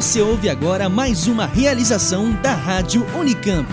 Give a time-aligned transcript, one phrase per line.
[0.00, 3.68] Você ouve agora mais uma realização da Rádio Unicamp.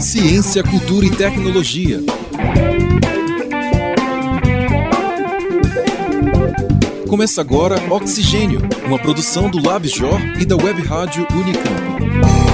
[0.00, 2.00] Ciência, cultura e tecnologia.
[7.08, 12.49] Começa agora Oxigênio, uma produção do LabJOR e da Web Rádio Unicamp.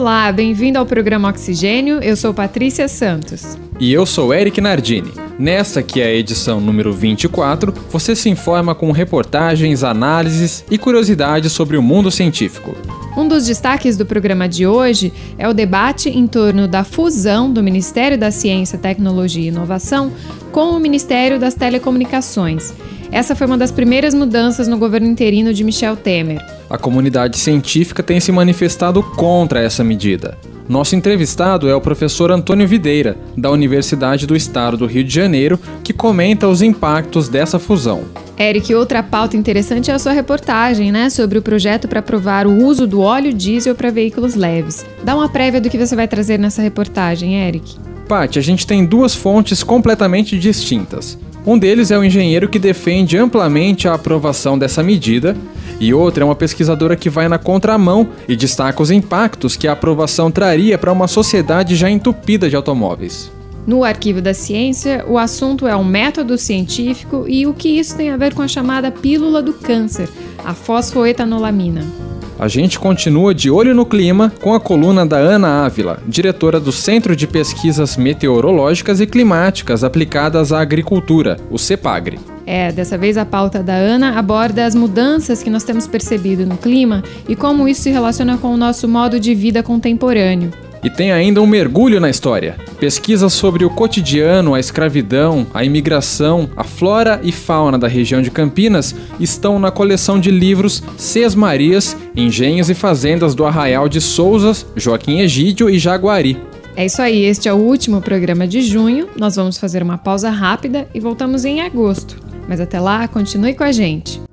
[0.00, 2.00] Olá, bem-vindo ao programa Oxigênio.
[2.00, 3.58] Eu sou Patrícia Santos.
[3.80, 5.10] E eu sou Eric Nardini.
[5.36, 11.50] Nesta, que é a edição número 24, você se informa com reportagens, análises e curiosidades
[11.50, 12.76] sobre o mundo científico.
[13.16, 17.60] Um dos destaques do programa de hoje é o debate em torno da fusão do
[17.60, 20.12] Ministério da Ciência, Tecnologia e Inovação
[20.52, 22.72] com o Ministério das Telecomunicações.
[23.10, 26.44] Essa foi uma das primeiras mudanças no governo interino de Michel Temer.
[26.68, 30.36] A comunidade científica tem se manifestado contra essa medida.
[30.68, 35.58] Nosso entrevistado é o professor Antônio Videira, da Universidade do Estado do Rio de Janeiro,
[35.82, 38.02] que comenta os impactos dessa fusão.
[38.38, 42.62] Eric, outra pauta interessante é a sua reportagem, né, sobre o projeto para aprovar o
[42.62, 44.84] uso do óleo diesel para veículos leves.
[45.02, 47.76] Dá uma prévia do que você vai trazer nessa reportagem, Eric.
[48.06, 51.18] Paty, a gente tem duas fontes completamente distintas.
[51.48, 55.34] Um deles é o engenheiro que defende amplamente a aprovação dessa medida,
[55.80, 59.72] e outra é uma pesquisadora que vai na contramão e destaca os impactos que a
[59.72, 63.32] aprovação traria para uma sociedade já entupida de automóveis.
[63.66, 68.10] No Arquivo da Ciência, o assunto é o método científico e o que isso tem
[68.10, 70.06] a ver com a chamada pílula do câncer,
[70.44, 72.07] a fosfoetanolamina.
[72.38, 76.70] A gente continua de olho no clima com a coluna da Ana Ávila, diretora do
[76.70, 82.20] Centro de Pesquisas Meteorológicas e Climáticas Aplicadas à Agricultura, o CEPAGRE.
[82.46, 86.56] É, dessa vez a pauta da Ana aborda as mudanças que nós temos percebido no
[86.56, 90.52] clima e como isso se relaciona com o nosso modo de vida contemporâneo.
[90.82, 92.56] E tem ainda um mergulho na história.
[92.78, 98.30] Pesquisas sobre o cotidiano, a escravidão, a imigração, a flora e fauna da região de
[98.30, 104.66] Campinas estão na coleção de livros Seis Marias, Engenhos e Fazendas do Arraial de Souzas,
[104.76, 106.40] Joaquim Egídio e Jaguari.
[106.76, 109.08] É isso aí, este é o último programa de junho.
[109.18, 112.16] Nós vamos fazer uma pausa rápida e voltamos em agosto.
[112.48, 114.27] Mas até lá, continue com a gente.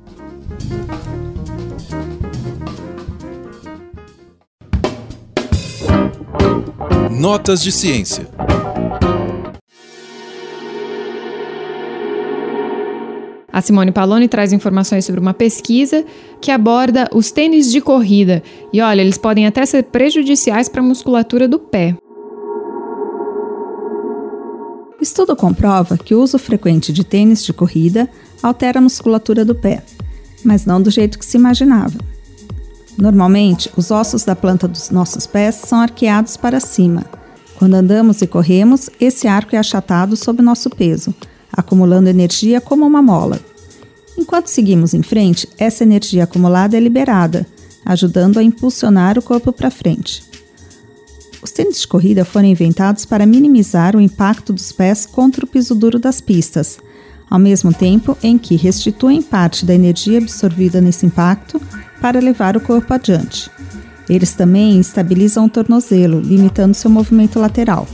[7.26, 8.28] Notas de ciência.
[13.52, 16.06] A Simone Paloni traz informações sobre uma pesquisa
[16.40, 18.44] que aborda os tênis de corrida.
[18.72, 21.98] E olha, eles podem até ser prejudiciais para a musculatura do pé.
[25.00, 28.08] O estudo comprova que o uso frequente de tênis de corrida
[28.44, 29.84] altera a musculatura do pé,
[30.44, 31.98] mas não do jeito que se imaginava.
[32.98, 37.06] Normalmente, os ossos da planta dos nossos pés são arqueados para cima.
[37.58, 41.14] Quando andamos e corremos, esse arco é achatado sob nosso peso,
[41.52, 43.40] acumulando energia como uma mola.
[44.18, 47.46] Enquanto seguimos em frente, essa energia acumulada é liberada,
[47.86, 50.24] ajudando a impulsionar o corpo para frente.
[51.42, 55.76] Os tênis de corrida foram inventados para minimizar o impacto dos pés contra o piso
[55.76, 56.80] duro das pistas,
[57.30, 61.62] ao mesmo tempo em que restituem parte da energia absorvida nesse impacto
[62.02, 63.50] para levar o corpo adiante.
[64.08, 67.88] Eles também estabilizam o tornozelo, limitando seu movimento lateral.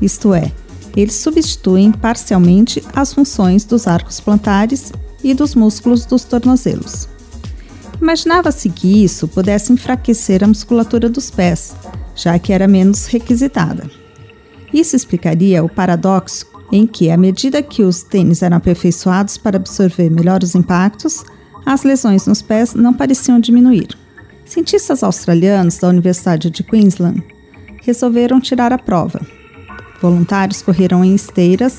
[0.00, 0.52] Isto é,
[0.96, 4.92] eles substituem parcialmente as funções dos arcos plantares
[5.22, 7.08] e dos músculos dos tornozelos.
[8.00, 11.76] Imaginava-se que isso pudesse enfraquecer a musculatura dos pés,
[12.14, 13.90] já que era menos requisitada.
[14.72, 20.10] Isso explicaria o paradoxo em que, à medida que os tênis eram aperfeiçoados para absorver
[20.10, 21.24] melhor os impactos,
[21.66, 23.88] as lesões nos pés não pareciam diminuir.
[24.44, 27.22] Cientistas australianos da Universidade de Queensland
[27.82, 29.20] resolveram tirar a prova.
[30.00, 31.78] Voluntários correram em esteiras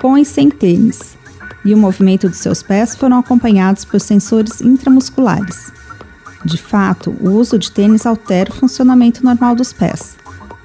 [0.00, 1.16] com e sem tênis,
[1.64, 5.72] e o movimento de seus pés foram acompanhados por sensores intramusculares.
[6.44, 10.16] De fato, o uso de tênis altera o funcionamento normal dos pés.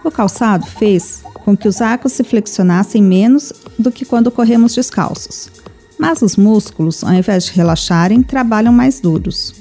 [0.03, 5.49] O calçado fez com que os arcos se flexionassem menos do que quando corremos descalços,
[5.97, 9.55] mas os músculos, ao invés de relaxarem, trabalham mais duros.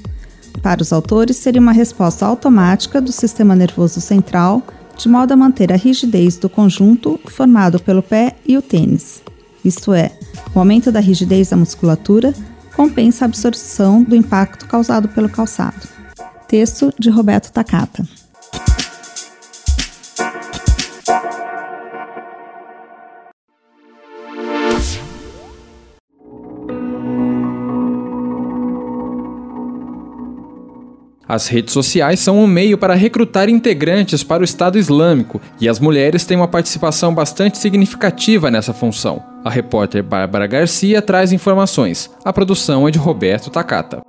[0.61, 4.65] Para os autores, seria uma resposta automática do sistema nervoso central,
[4.97, 9.23] de modo a manter a rigidez do conjunto formado pelo pé e o tênis.
[9.65, 10.11] Isto é,
[10.53, 12.35] o aumento da rigidez da musculatura
[12.75, 15.87] compensa a absorção do impacto causado pelo calçado.
[16.49, 18.05] Texto de Roberto Takata.
[31.28, 35.81] As redes sociais são um meio para recrutar integrantes para o Estado Islâmico e as
[35.81, 39.20] mulheres têm uma participação bastante significativa nessa função.
[39.44, 42.11] A repórter Bárbara Garcia traz informações.
[42.25, 44.02] A produção é de Roberto Takata.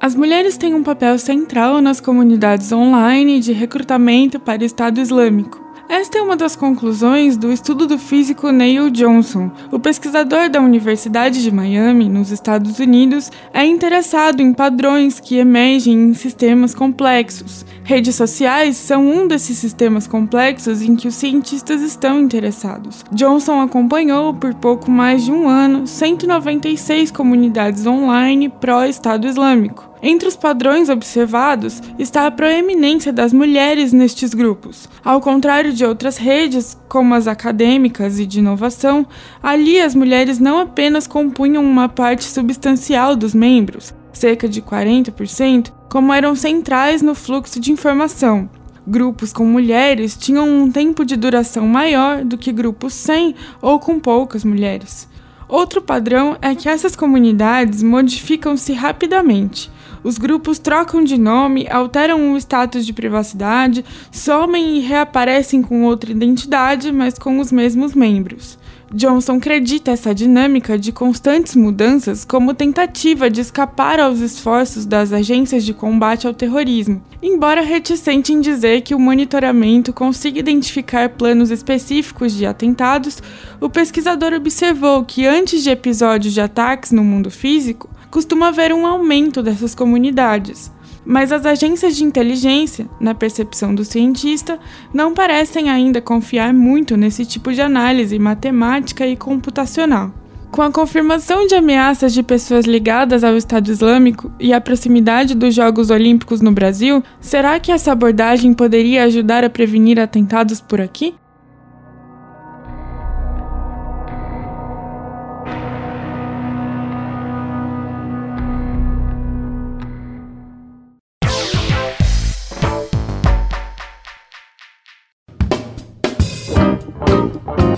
[0.00, 5.67] As mulheres têm um papel central nas comunidades online de recrutamento para o Estado Islâmico.
[5.88, 9.50] Esta é uma das conclusões do estudo do físico Neil Johnson.
[9.72, 15.94] O pesquisador da Universidade de Miami, nos Estados Unidos, é interessado em padrões que emergem
[15.94, 17.64] em sistemas complexos.
[17.84, 23.02] Redes sociais são um desses sistemas complexos em que os cientistas estão interessados.
[23.10, 29.87] Johnson acompanhou por pouco mais de um ano 196 comunidades online pró-Estado Islâmico.
[30.02, 34.88] Entre os padrões observados está a proeminência das mulheres nestes grupos.
[35.04, 39.06] Ao contrário de outras redes, como as acadêmicas e de inovação,
[39.42, 46.12] ali as mulheres não apenas compunham uma parte substancial dos membros, cerca de 40%, como
[46.12, 48.48] eram centrais no fluxo de informação.
[48.86, 53.98] Grupos com mulheres tinham um tempo de duração maior do que grupos sem ou com
[53.98, 55.08] poucas mulheres.
[55.48, 59.70] Outro padrão é que essas comunidades modificam-se rapidamente.
[60.08, 66.10] Os grupos trocam de nome, alteram o status de privacidade, somem e reaparecem com outra
[66.10, 68.58] identidade, mas com os mesmos membros.
[68.90, 75.62] Johnson acredita essa dinâmica de constantes mudanças como tentativa de escapar aos esforços das agências
[75.62, 82.32] de combate ao terrorismo, embora reticente em dizer que o monitoramento consiga identificar planos específicos
[82.32, 83.22] de atentados,
[83.60, 88.86] o pesquisador observou que antes de episódios de ataques no mundo físico, costuma haver um
[88.86, 90.72] aumento dessas comunidades.
[91.04, 94.58] Mas as agências de inteligência, na percepção do cientista,
[94.92, 100.12] não parecem ainda confiar muito nesse tipo de análise matemática e computacional.
[100.50, 105.54] Com a confirmação de ameaças de pessoas ligadas ao Estado Islâmico e a proximidade dos
[105.54, 111.14] Jogos Olímpicos no Brasil, será que essa abordagem poderia ajudar a prevenir atentados por aqui?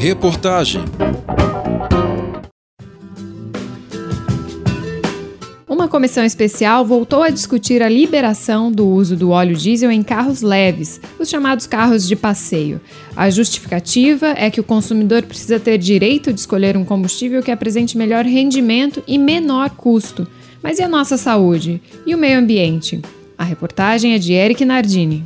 [0.00, 0.82] Reportagem
[5.68, 10.40] Uma comissão especial voltou a discutir a liberação do uso do óleo diesel em carros
[10.40, 12.80] leves, os chamados carros de passeio.
[13.14, 17.98] A justificativa é que o consumidor precisa ter direito de escolher um combustível que apresente
[17.98, 20.26] melhor rendimento e menor custo.
[20.62, 21.78] Mas e a nossa saúde?
[22.06, 23.02] E o meio ambiente?
[23.36, 25.24] A reportagem é de Eric Nardini.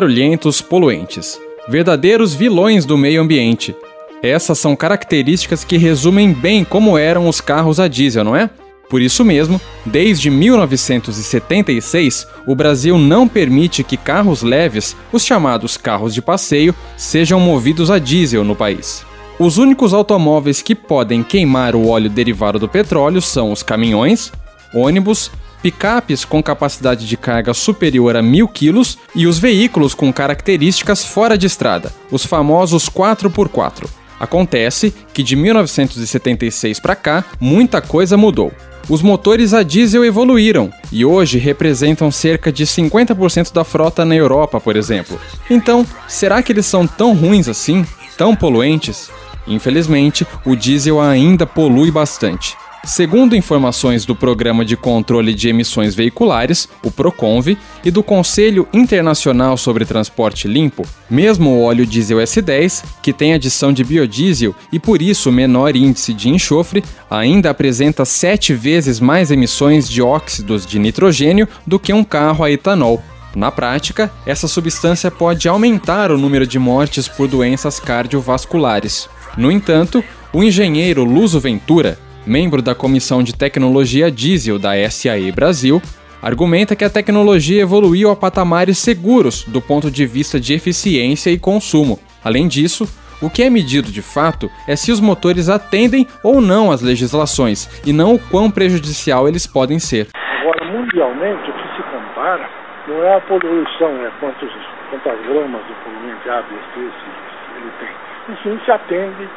[0.00, 1.38] Barulhentos, poluentes.
[1.68, 3.76] Verdadeiros vilões do meio ambiente.
[4.22, 8.48] Essas são características que resumem bem como eram os carros a diesel, não é?
[8.88, 16.14] Por isso mesmo, desde 1976, o Brasil não permite que carros leves, os chamados carros
[16.14, 19.04] de passeio, sejam movidos a diesel no país.
[19.38, 24.32] Os únicos automóveis que podem queimar o óleo derivado do petróleo são os caminhões,
[24.74, 25.30] ônibus,
[25.62, 31.36] picapes com capacidade de carga superior a mil quilos e os veículos com características fora
[31.36, 33.86] de estrada, os famosos 4x4.
[34.18, 38.52] Acontece que de 1976 para cá, muita coisa mudou.
[38.88, 44.60] Os motores a diesel evoluíram e hoje representam cerca de 50% da frota na Europa,
[44.60, 45.18] por exemplo.
[45.48, 47.86] Então, será que eles são tão ruins assim?
[48.18, 49.10] Tão poluentes?
[49.46, 52.56] Infelizmente, o diesel ainda polui bastante.
[52.84, 59.58] Segundo informações do Programa de Controle de Emissões Veiculares, o Proconv, e do Conselho Internacional
[59.58, 65.02] sobre Transporte Limpo, mesmo o óleo diesel S10, que tem adição de biodiesel e por
[65.02, 71.46] isso menor índice de enxofre, ainda apresenta sete vezes mais emissões de óxidos de nitrogênio
[71.66, 73.02] do que um carro a etanol.
[73.36, 79.08] Na prática, essa substância pode aumentar o número de mortes por doenças cardiovasculares.
[79.36, 85.80] No entanto, o engenheiro Luso Ventura, membro da Comissão de Tecnologia Diesel da SAE Brasil,
[86.22, 91.38] argumenta que a tecnologia evoluiu a patamares seguros do ponto de vista de eficiência e
[91.38, 91.98] consumo.
[92.24, 92.84] Além disso,
[93.22, 97.68] o que é medido de fato é se os motores atendem ou não às legislações
[97.86, 100.08] e não o quão prejudicial eles podem ser.
[100.40, 102.48] Agora, mundialmente, o que se compara
[102.88, 104.50] não é a poluição, é quantos,
[104.90, 108.34] quantas gramas de poluente A, B, C, ele tem.
[108.34, 109.28] Enfim, se atende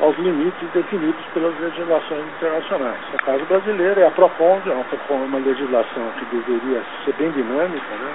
[0.00, 3.00] aos limites definidos pelas legislações internacionais.
[3.12, 8.14] No caso brasileiro, é a PROCONV, é uma, legislação que deveria ser bem dinâmica, né?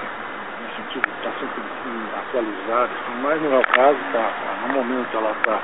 [0.62, 1.62] no sentido de estar sempre
[2.18, 2.90] atualizada,
[3.22, 5.62] mas não é o caso, tá, no momento ela está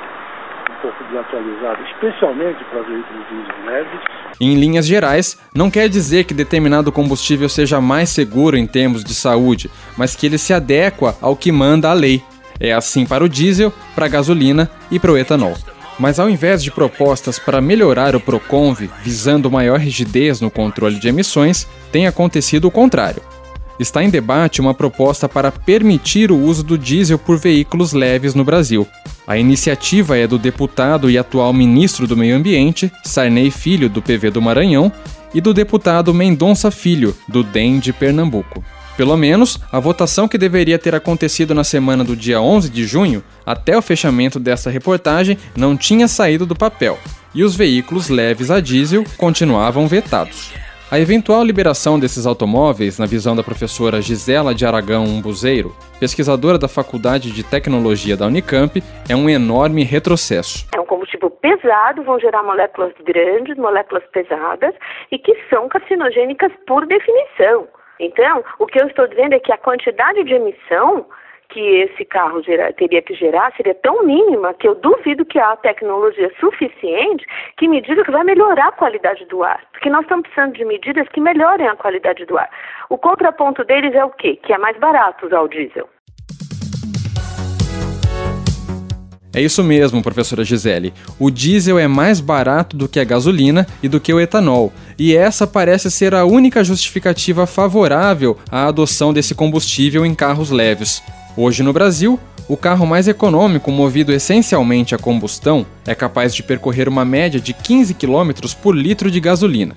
[0.71, 4.00] um pouco desatualizada, especialmente para veículos diesel leves.
[4.41, 9.14] Em linhas gerais, não quer dizer que determinado combustível seja mais seguro em termos de
[9.14, 12.23] saúde, mas que ele se adequa ao que manda a lei.
[12.61, 15.55] É assim para o diesel, para a gasolina e para o etanol.
[15.99, 21.09] Mas ao invés de propostas para melhorar o Proconv visando maior rigidez no controle de
[21.09, 23.23] emissões, tem acontecido o contrário.
[23.79, 28.45] Está em debate uma proposta para permitir o uso do diesel por veículos leves no
[28.45, 28.87] Brasil.
[29.27, 34.31] A iniciativa é do deputado e atual ministro do Meio Ambiente, Sarney Filho, do PV
[34.31, 34.93] do Maranhão,
[35.35, 38.63] e do deputado Mendonça Filho, do DEM de Pernambuco.
[38.97, 43.23] Pelo menos, a votação que deveria ter acontecido na semana do dia 11 de junho,
[43.45, 46.99] até o fechamento desta reportagem, não tinha saído do papel,
[47.35, 50.53] e os veículos leves a diesel continuavam vetados.
[50.91, 56.69] A eventual liberação desses automóveis, na visão da professora Gisela de Aragão Umbuzeiro, pesquisadora da
[56.69, 60.67] Faculdade de Tecnologia da Unicamp, é um enorme retrocesso.
[60.77, 64.75] É um combustível pesado, vão gerar moléculas grandes, moléculas pesadas
[65.11, 67.67] e que são carcinogênicas por definição.
[68.01, 71.07] Então, o que eu estou dizendo é que a quantidade de emissão
[71.53, 72.43] que esse carro
[72.77, 77.27] teria que gerar seria tão mínima que eu duvido que há tecnologia suficiente
[77.59, 79.63] que me diga que vai melhorar a qualidade do ar.
[79.73, 82.49] Porque nós estamos precisando de medidas que melhorem a qualidade do ar.
[82.89, 84.37] O contraponto deles é o quê?
[84.37, 85.89] Que é mais barato usar o diesel.
[89.35, 90.93] É isso mesmo, professora Gisele.
[91.19, 95.17] O diesel é mais barato do que a gasolina e do que o etanol, e
[95.17, 101.03] essa parece ser a única justificativa favorável à adoção desse combustível em carros leves.
[101.35, 106.87] Hoje no Brasil, o carro mais econômico, movido essencialmente a combustão, é capaz de percorrer
[106.87, 109.75] uma média de 15 km por litro de gasolina.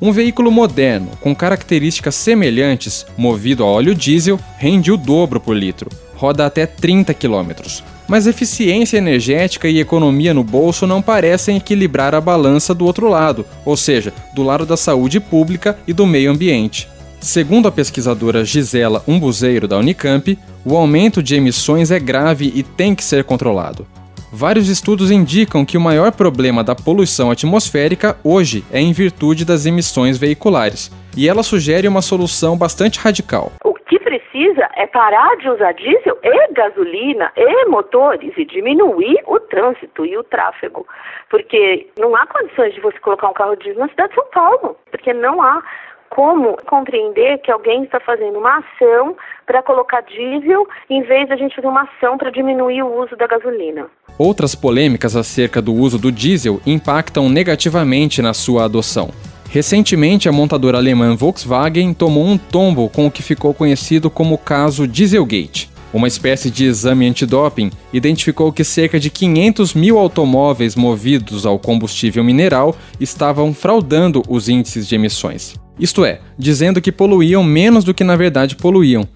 [0.00, 5.88] Um veículo moderno, com características semelhantes, movido a óleo diesel, rende o dobro por litro,
[6.16, 7.52] roda até 30 km.
[8.06, 13.46] Mas eficiência energética e economia no bolso não parecem equilibrar a balança do outro lado,
[13.64, 16.88] ou seja, do lado da saúde pública e do meio ambiente.
[17.20, 22.94] Segundo a pesquisadora Gisela Umbuzeiro da Unicamp, o aumento de emissões é grave e tem
[22.94, 23.86] que ser controlado.
[24.30, 29.64] Vários estudos indicam que o maior problema da poluição atmosférica hoje é em virtude das
[29.64, 33.52] emissões veiculares, e ela sugere uma solução bastante radical.
[33.64, 33.73] O
[34.34, 40.16] precisa é parar de usar diesel e gasolina e motores e diminuir o trânsito e
[40.18, 40.86] o tráfego.
[41.30, 44.76] Porque não há condições de você colocar um carro diesel na cidade de São Paulo,
[44.90, 45.62] porque não há
[46.10, 51.36] como compreender que alguém está fazendo uma ação para colocar diesel em vez de a
[51.36, 53.86] gente fazer uma ação para diminuir o uso da gasolina.
[54.18, 59.10] Outras polêmicas acerca do uso do diesel impactam negativamente na sua adoção.
[59.54, 64.84] Recentemente, a montadora alemã Volkswagen tomou um tombo com o que ficou conhecido como caso
[64.84, 65.70] Dieselgate.
[65.92, 72.24] Uma espécie de exame antidoping identificou que cerca de 500 mil automóveis movidos ao combustível
[72.24, 75.54] mineral estavam fraudando os índices de emissões.
[75.78, 79.06] Isto é, dizendo que poluíam menos do que na verdade poluíam.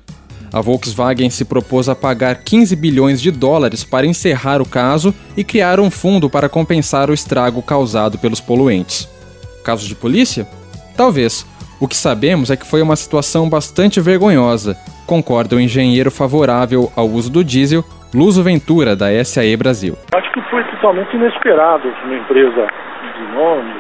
[0.53, 5.43] A Volkswagen se propôs a pagar 15 bilhões de dólares para encerrar o caso e
[5.43, 9.18] criar um fundo para compensar o estrago causado pelos poluentes.
[9.69, 10.47] Caso de polícia?
[10.97, 11.45] Talvez.
[11.79, 14.75] O que sabemos é que foi uma situação bastante vergonhosa,
[15.07, 17.85] concorda o engenheiro favorável ao uso do diesel,
[18.15, 19.95] Luso Ventura, da SAE Brasil.
[20.15, 22.67] Acho que foi totalmente inesperado uma empresa
[23.15, 23.71] de nome,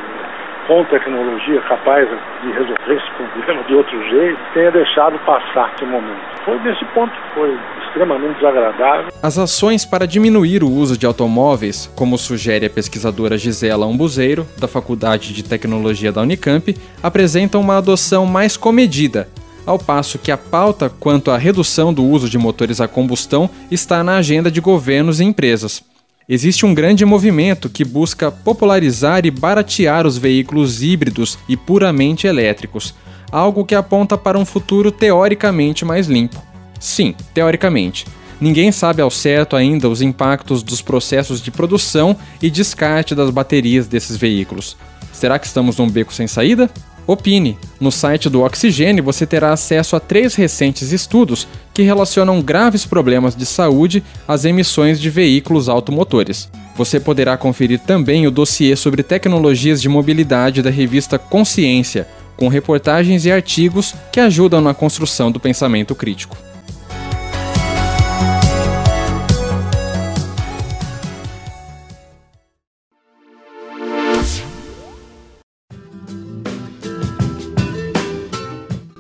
[0.68, 2.06] com tecnologia capaz
[2.42, 6.20] de resolver esse problema de outro jeito, tenha deixado passar esse momento.
[6.44, 9.10] Foi nesse ponto que foi extremamente desagradável.
[9.22, 14.68] As ações para diminuir o uso de automóveis, como sugere a pesquisadora Gisela Umbuzeiro, da
[14.68, 19.26] Faculdade de Tecnologia da Unicamp, apresentam uma adoção mais comedida,
[19.64, 24.04] ao passo que a pauta quanto à redução do uso de motores a combustão está
[24.04, 25.82] na agenda de governos e empresas
[26.28, 32.94] existe um grande movimento que busca popularizar e baratear os veículos híbridos e puramente elétricos,
[33.32, 36.42] algo que aponta para um futuro teoricamente mais limpo.
[36.78, 38.06] Sim, teoricamente.
[38.40, 43.86] Ninguém sabe ao certo ainda os impactos dos processos de produção e descarte das baterias
[43.88, 44.76] desses veículos.
[45.12, 46.70] Será que estamos num beco sem saída?
[47.08, 47.56] Opine.
[47.80, 53.34] No site do Oxigênio você terá acesso a três recentes estudos que relacionam graves problemas
[53.34, 56.50] de saúde às emissões de veículos automotores.
[56.76, 63.24] Você poderá conferir também o dossiê sobre tecnologias de mobilidade da revista Consciência, com reportagens
[63.24, 66.36] e artigos que ajudam na construção do pensamento crítico.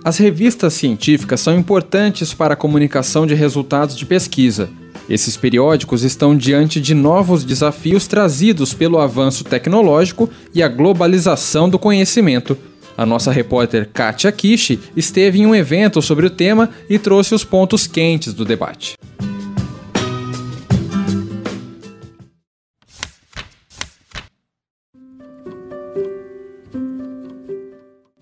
[0.08, 4.70] As revistas científicas são importantes para a comunicação de resultados de pesquisa.
[5.06, 11.78] Esses periódicos estão diante de novos desafios trazidos pelo avanço tecnológico e a globalização do
[11.78, 12.56] conhecimento.
[12.96, 17.44] A nossa repórter Katia Kishi esteve em um evento sobre o tema e trouxe os
[17.44, 18.96] pontos quentes do debate.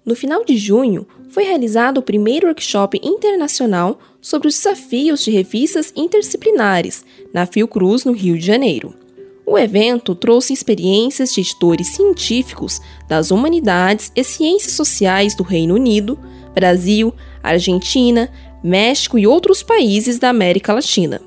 [0.04, 5.92] No final de junho, foi realizado o primeiro workshop internacional sobre os desafios de revistas
[5.94, 8.94] interdisciplinares na Fiocruz, no Rio de Janeiro.
[9.44, 16.18] O evento trouxe experiências de editores científicos das humanidades e ciências sociais do Reino Unido,
[16.54, 17.12] Brasil,
[17.42, 18.32] Argentina,
[18.64, 21.20] México e outros países da América Latina.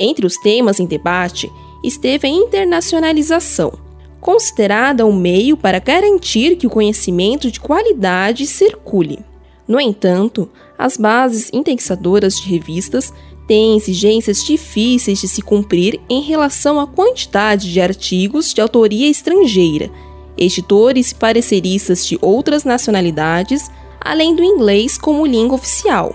[0.00, 1.52] Entre os temas em debate
[1.84, 3.70] esteve a internacionalização,
[4.18, 9.18] considerada um meio para garantir que o conhecimento de qualidade circule.
[9.66, 13.12] No entanto, as bases indexadoras de revistas
[13.46, 19.90] têm exigências difíceis de se cumprir em relação à quantidade de artigos de autoria estrangeira,
[20.36, 26.14] editores e pareceristas de outras nacionalidades, além do inglês como língua oficial,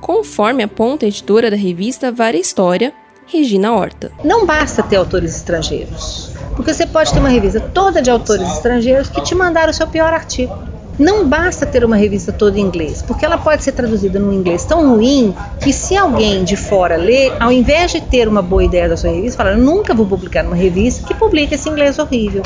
[0.00, 2.92] conforme aponta a editora da revista Vara História,
[3.26, 4.10] Regina Horta.
[4.24, 6.30] Não basta ter autores estrangeiros.
[6.56, 9.86] Porque você pode ter uma revista toda de autores estrangeiros que te mandaram o seu
[9.86, 10.56] pior artigo.
[10.98, 14.64] Não basta ter uma revista toda em inglês, porque ela pode ser traduzida num inglês
[14.64, 18.88] tão ruim que se alguém de fora ler, ao invés de ter uma boa ideia
[18.88, 22.42] da sua revista, fala, nunca vou publicar numa revista que publica esse inglês horrível.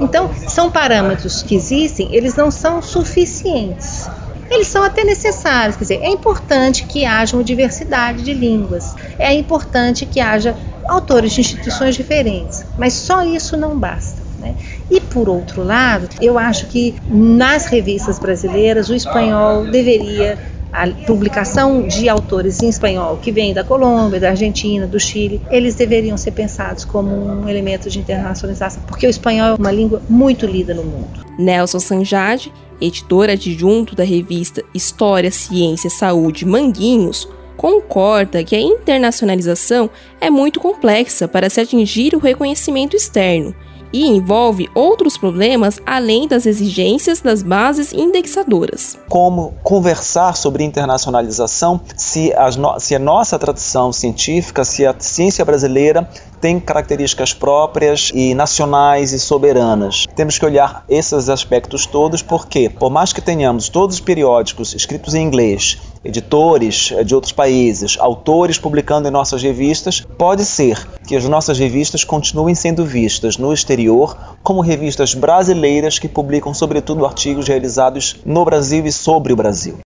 [0.00, 4.08] Então, são parâmetros que existem, eles não são suficientes
[4.50, 5.76] eles são até necessários.
[5.76, 10.56] Quer dizer, é importante que haja uma diversidade de línguas, é importante que haja
[10.88, 14.20] autores de instituições diferentes, mas só isso não basta.
[14.40, 14.56] Né?
[14.90, 20.36] E por outro lado, eu acho que nas revistas brasileiras o espanhol deveria
[20.72, 25.74] a publicação de autores em espanhol que vêm da Colômbia, da Argentina, do Chile, eles
[25.74, 30.46] deveriam ser pensados como um elemento de internacionalização, porque o espanhol é uma língua muito
[30.46, 31.24] lida no mundo.
[31.38, 40.30] Nelson Sanjade, editor adjunto da revista História, Ciência, Saúde Manguinhos, concorda que a internacionalização é
[40.30, 43.54] muito complexa para se atingir o reconhecimento externo
[43.92, 48.98] e envolve outros problemas além das exigências das bases indexadoras.
[49.08, 56.08] Como conversar sobre internacionalização se, no se a nossa tradição científica, se a ciência brasileira
[56.40, 60.06] tem características próprias e nacionais e soberanas.
[60.16, 65.14] Temos que olhar esses aspectos todos porque, por mais que tenhamos todos os periódicos escritos
[65.14, 71.14] em inglês, editores eh, de outros países, autores publicando em nossas revistas, pode ser que
[71.14, 77.46] as nossas revistas continuem sendo vistas no exterior como revistas brasileiras que publicam, sobretudo, artigos
[77.46, 79.78] realizados no Brasil e sobre o Brasil.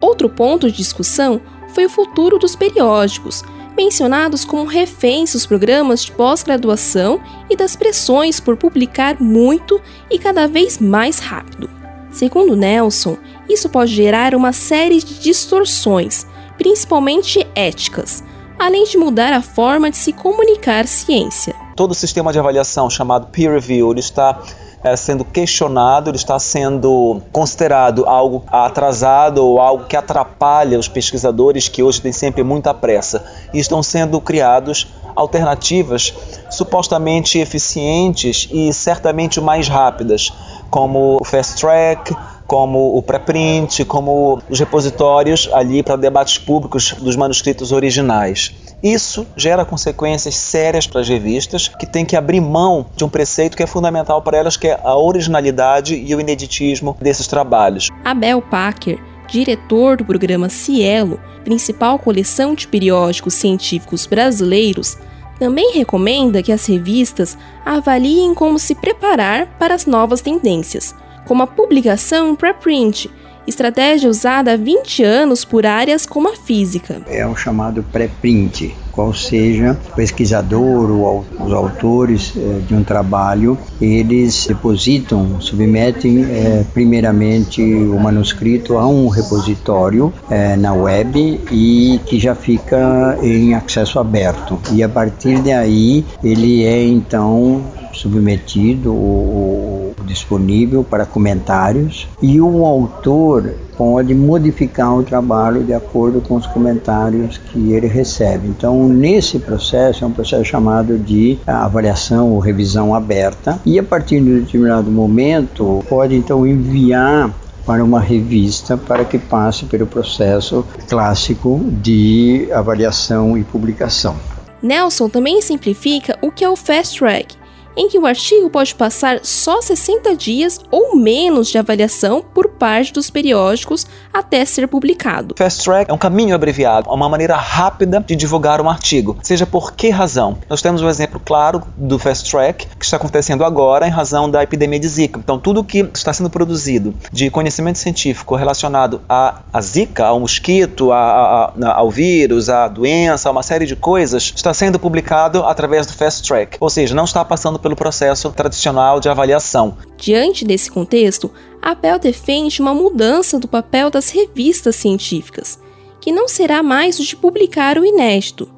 [0.00, 1.40] Outro ponto de discussão
[1.72, 3.42] foi o futuro dos periódicos,
[3.76, 9.80] mencionados como reféns dos programas de pós-graduação e das pressões por publicar muito
[10.10, 11.68] e cada vez mais rápido.
[12.10, 13.16] Segundo Nelson,
[13.48, 16.26] isso pode gerar uma série de distorções,
[16.58, 18.22] principalmente éticas,
[18.58, 21.54] além de mudar a forma de se comunicar ciência.
[21.74, 24.42] Todo o sistema de avaliação chamado peer review está
[24.82, 31.68] é, sendo questionado, ele está sendo considerado algo atrasado ou algo que atrapalha os pesquisadores
[31.68, 33.24] que hoje têm sempre muita pressa.
[33.52, 36.12] E estão sendo criados alternativas
[36.50, 40.32] supostamente eficientes e certamente mais rápidas,
[40.70, 42.16] como o Fast Track,
[42.46, 48.52] como o preprint, como os repositórios ali para debates públicos dos manuscritos originais.
[48.82, 53.56] Isso gera consequências sérias para as revistas, que têm que abrir mão de um preceito
[53.56, 57.90] que é fundamental para elas, que é a originalidade e o ineditismo desses trabalhos.
[58.04, 64.98] Abel Packer, diretor do programa Cielo, principal coleção de periódicos científicos brasileiros,
[65.38, 71.46] também recomenda que as revistas avaliem como se preparar para as novas tendências, como a
[71.46, 73.08] publicação preprint,
[73.46, 77.02] estratégia usada há 20 anos por áreas como a física.
[77.06, 83.58] É o chamado pré-print, qual seja o pesquisador ou os autores eh, de um trabalho,
[83.80, 92.20] eles depositam, submetem eh, primeiramente o manuscrito a um repositório eh, na web e que
[92.20, 94.58] já fica em acesso aberto.
[94.72, 103.54] E a partir daí ele é então submetido ou, disponível para comentários e o autor
[103.82, 108.46] pode modificar o trabalho de acordo com os comentários que ele recebe.
[108.46, 114.20] Então, nesse processo, é um processo chamado de avaliação ou revisão aberta, e a partir
[114.20, 117.34] de um determinado momento, pode então enviar
[117.66, 124.14] para uma revista para que passe pelo processo clássico de avaliação e publicação.
[124.62, 127.41] Nelson também simplifica o que é o fast track
[127.76, 132.92] em que o artigo pode passar só 60 dias ou menos de avaliação por parte
[132.92, 135.34] dos periódicos até ser publicado.
[135.36, 139.72] Fast Track é um caminho abreviado, uma maneira rápida de divulgar um artigo, seja por
[139.72, 140.38] que razão.
[140.48, 144.42] Nós temos um exemplo claro do Fast Track que está acontecendo agora em razão da
[144.42, 145.18] epidemia de Zika.
[145.18, 150.92] Então, tudo que está sendo produzido de conhecimento científico relacionado à, à Zika, ao mosquito,
[150.92, 155.86] a, a, ao vírus, à doença, a uma série de coisas, está sendo publicado através
[155.86, 159.78] do Fast Track, ou seja, não está passando pelo processo tradicional de avaliação.
[159.96, 161.30] Diante desse contexto,
[161.62, 165.58] a Bell defende uma mudança do papel das revistas científicas,
[166.00, 168.50] que não será mais o de publicar o inédito.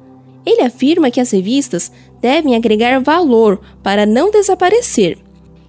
[0.45, 5.19] Ele afirma que as revistas devem agregar valor para não desaparecer.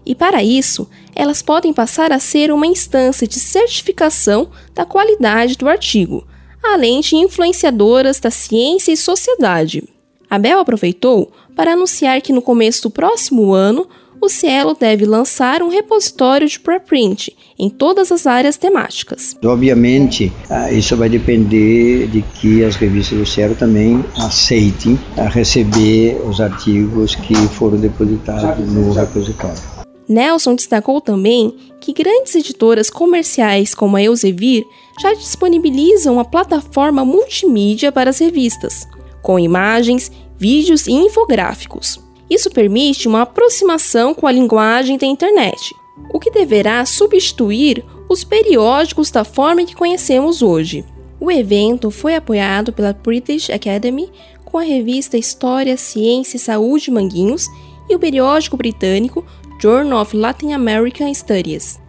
[0.04, 5.68] E para isso, elas podem passar a ser uma instância de certificação da qualidade do
[5.68, 6.26] artigo,
[6.62, 9.82] além de influenciadoras da ciência e sociedade.
[10.28, 13.88] A Bell aproveitou para anunciar que no começo do próximo ano,
[14.20, 19.34] o Cielo deve lançar um repositório de preprint em todas as áreas temáticas.
[19.44, 26.20] Obviamente, ah, isso vai depender de que as revistas do Cielo também aceitem ah, receber
[26.26, 29.76] os artigos que foram depositados no repositório.
[30.08, 34.64] Nelson destacou também que grandes editoras comerciais como a Elsevier
[35.00, 38.86] já disponibilizam uma plataforma multimídia para as revistas,
[39.20, 42.00] com imagens, vídeos e infográficos.
[42.28, 45.74] Isso permite uma aproximação com a linguagem da internet,
[46.12, 50.84] o que deverá substituir os periódicos da forma que conhecemos hoje.
[51.20, 54.10] O evento foi apoiado pela British Academy
[54.44, 57.46] com a revista História, Ciência e Saúde Manguinhos
[57.88, 59.24] e o periódico britânico
[59.60, 61.80] Journal of Latin American Studies.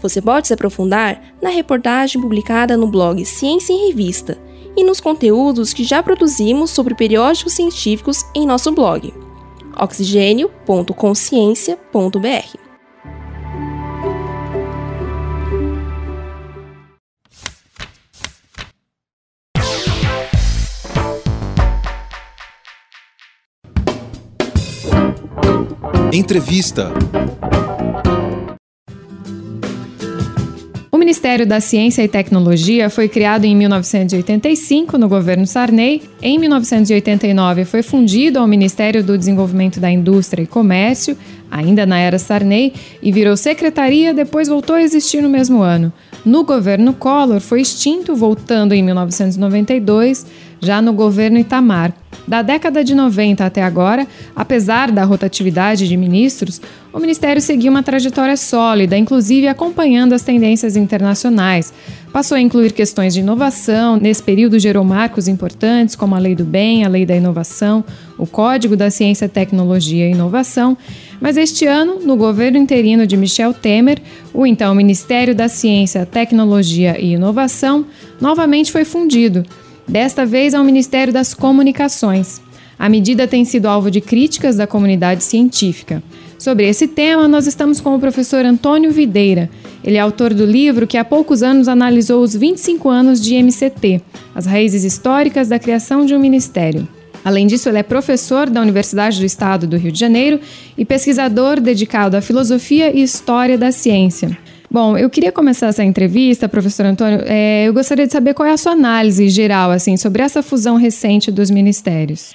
[0.00, 4.38] Você pode se aprofundar na reportagem publicada no blog Ciência em Revista
[4.76, 9.12] e nos conteúdos que já produzimos sobre periódicos científicos em nosso blog
[9.76, 12.58] oxigênio.consciência.br.
[26.12, 26.92] Entrevista.
[31.04, 36.00] Ministério da Ciência e Tecnologia foi criado em 1985 no governo Sarney.
[36.22, 41.14] Em 1989 foi fundido ao Ministério do Desenvolvimento da Indústria e Comércio,
[41.50, 45.92] ainda na era Sarney, e virou secretaria, depois voltou a existir no mesmo ano.
[46.24, 50.24] No governo Collor foi extinto, voltando em 1992,
[50.60, 51.92] já no governo Itamar.
[52.26, 56.60] Da década de 90 até agora, apesar da rotatividade de ministros,
[56.92, 61.72] o Ministério seguiu uma trajetória sólida, inclusive acompanhando as tendências internacionais.
[62.12, 66.44] Passou a incluir questões de inovação, nesse período gerou marcos importantes como a Lei do
[66.44, 67.84] Bem, a Lei da Inovação,
[68.16, 70.78] o Código da Ciência, Tecnologia e Inovação.
[71.20, 74.00] Mas este ano, no governo interino de Michel Temer,
[74.32, 77.84] o então Ministério da Ciência, Tecnologia e Inovação
[78.20, 79.44] novamente foi fundido
[79.86, 82.40] desta vez ao Ministério das Comunicações.
[82.78, 86.02] A medida tem sido alvo de críticas da comunidade científica.
[86.38, 89.48] Sobre esse tema, nós estamos com o professor Antônio Videira.
[89.82, 94.02] Ele é autor do livro que há poucos anos analisou os 25 anos de MCT,
[94.34, 96.88] as raízes históricas da criação de um ministério.
[97.24, 100.38] Além disso, ele é professor da Universidade do Estado do Rio de Janeiro
[100.76, 104.36] e pesquisador dedicado à filosofia e história da ciência.
[104.74, 107.20] Bom, eu queria começar essa entrevista, professor Antônio.
[107.28, 110.76] É, eu gostaria de saber qual é a sua análise geral assim sobre essa fusão
[110.76, 112.34] recente dos ministérios.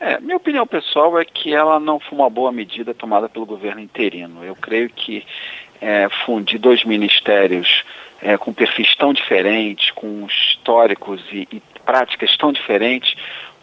[0.00, 3.80] É, minha opinião pessoal é que ela não foi uma boa medida tomada pelo governo
[3.80, 4.42] interino.
[4.42, 5.24] Eu creio que
[5.80, 7.84] é, fundir dois ministérios
[8.20, 13.14] é, com perfis tão diferentes, com históricos e, e práticas tão diferentes,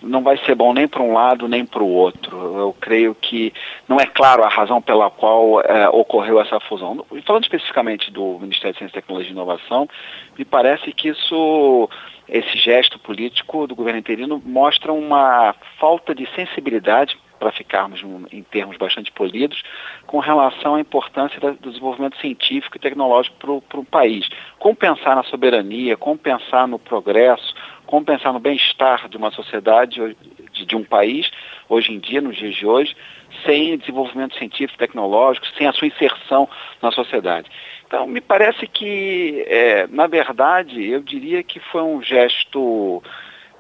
[0.04, 2.38] não vai ser bom nem para um lado nem para o outro.
[2.58, 3.54] Eu creio que
[3.88, 7.06] não é claro a razão pela qual é, ocorreu essa fusão.
[7.26, 9.88] Falando especificamente do Ministério de Ciência, Tecnologia e Inovação,
[10.38, 11.90] me parece que isso,
[12.28, 18.78] esse gesto político do governo interino mostra uma falta de sensibilidade para ficarmos em termos
[18.78, 19.62] bastante polidos,
[20.08, 23.36] com relação à importância do desenvolvimento científico e tecnológico
[23.68, 24.30] para o país.
[24.58, 27.54] Como pensar na soberania, como pensar no progresso,
[27.94, 30.02] como pensar no bem-estar de uma sociedade,
[30.52, 31.30] de, de um país,
[31.70, 32.98] hoje em dia, nos dias de hoje,
[33.46, 36.50] sem desenvolvimento científico tecnológico, sem a sua inserção
[36.82, 37.52] na sociedade.
[37.86, 43.04] Então, me parece que, é, na verdade, eu diria que foi um gesto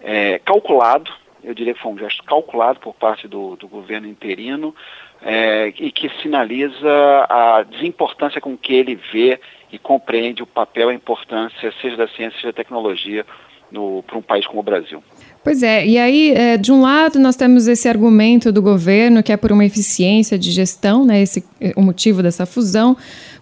[0.02, 1.12] é, calculado,
[1.43, 4.76] eu diria que foi um gesto calculado por parte do, do governo interino
[5.22, 9.39] é, e que sinaliza a desimportância com que ele vê
[9.72, 13.24] e compreende o papel e a importância, seja da ciência, seja da tecnologia,
[14.06, 15.02] para um país como o Brasil.
[15.44, 19.32] Pois é, e aí, é, de um lado, nós temos esse argumento do governo que
[19.32, 21.44] é por uma eficiência de gestão, né, esse,
[21.76, 22.96] o motivo dessa fusão.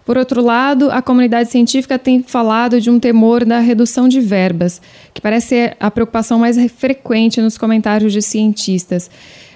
[0.04, 4.82] Por outro lado, a comunidade científica tem falado de um temor da redução de verbas,
[5.14, 9.08] que parece ser a preocupação mais frequente nos comentários de cientistas.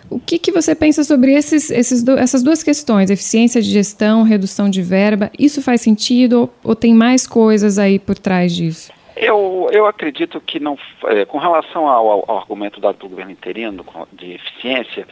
[0.08, 4.70] O que, que você pensa sobre esses, esses essas duas questões, eficiência de gestão, redução
[4.70, 5.32] de verba?
[5.36, 8.95] Isso faz sentido ou, ou tem mais coisas aí por trás disso?
[9.16, 13.82] Eu, eu acredito que não, é, com relação ao, ao, argumento dado pelo governo interino
[14.12, 15.08] de eficiência,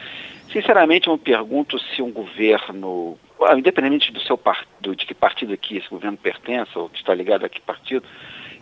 [0.51, 3.17] sinceramente eu me pergunto se um governo,
[3.57, 7.45] independente do seu partido, de que partido que esse governo pertence ou que está ligado
[7.45, 8.05] a que partido,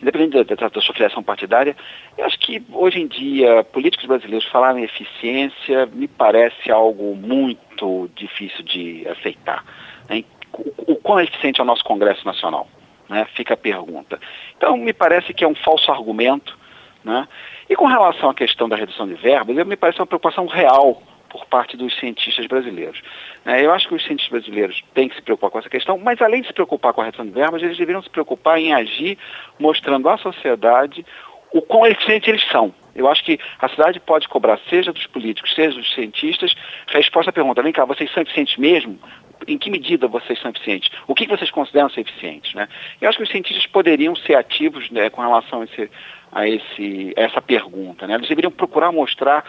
[0.02, 1.76] independente da, da, da, sua filiação partidária,
[2.18, 8.10] eu acho que hoje em dia políticos brasileiros falarem em eficiência me parece algo muito
[8.16, 9.66] difícil de aceitar.
[10.08, 10.24] Né?
[10.54, 12.66] O, o quão eficiente é o nosso Congresso Nacional?
[13.14, 13.28] Né?
[13.36, 14.20] Fica a pergunta.
[14.58, 16.58] Então, me parece que é um falso argumento.
[17.04, 17.28] Né?
[17.70, 21.00] E com relação à questão da redução de verbas, me parece uma preocupação real
[21.30, 23.02] por parte dos cientistas brasileiros.
[23.46, 26.22] É, eu acho que os cientistas brasileiros têm que se preocupar com essa questão, mas
[26.22, 29.18] além de se preocupar com a redução de verbas, eles deveriam se preocupar em agir
[29.60, 31.06] mostrando à sociedade
[31.52, 32.74] o quão eficientes eles são.
[32.96, 36.54] Eu acho que a cidade pode cobrar, seja dos políticos, seja dos cientistas,
[36.88, 39.00] resposta à pergunta, vem cá, vocês são eficientes mesmo?
[39.48, 40.90] Em que medida vocês são eficientes?
[41.08, 42.54] O que vocês consideram ser eficientes?
[42.54, 42.68] Né?
[43.02, 45.92] Eu acho que os cientistas poderiam ser ativos né, com relação a, esse,
[46.32, 48.08] a, esse, a essa pergunta.
[48.08, 48.16] Né?
[48.16, 49.44] Eles deveriam procurar mostrar